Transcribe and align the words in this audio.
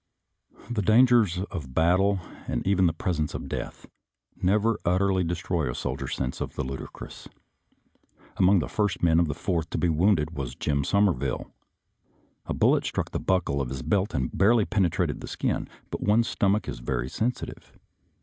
The 0.67 0.81
dangers 0.81 1.37
of 1.51 1.65
a 1.65 1.67
battle, 1.67 2.21
and 2.47 2.65
even 2.65 2.87
the 2.87 2.91
presence 2.93 3.35
of 3.35 3.47
death, 3.47 3.85
never 4.35 4.79
utterly 4.83 5.23
destroy 5.23 5.69
a 5.69 5.75
soldier's 5.75 6.15
sense 6.15 6.41
of 6.41 6.55
the 6.55 6.63
ludicrous. 6.63 7.27
Among 8.37 8.57
the 8.57 8.67
first 8.67 9.03
men 9.03 9.19
of 9.19 9.27
the 9.27 9.35
Fourth 9.35 9.69
to 9.69 9.77
be 9.77 9.89
wounded 9.89 10.31
was 10.31 10.55
Jim 10.55 10.81
Summerville. 10.83 11.51
A 12.47 12.53
bullet 12.55 12.83
struck 12.83 13.11
the 13.11 13.19
buckle 13.19 13.61
of 13.61 13.69
his 13.69 13.83
belt 13.83 14.15
and 14.15 14.35
barely 14.35 14.65
penetrated 14.65 15.21
the 15.21 15.27
skin, 15.27 15.67
but 15.91 16.01
one's 16.01 16.27
stomach 16.27 16.67
is 16.67 16.79
very 16.79 17.07
sensitive. 17.07 17.71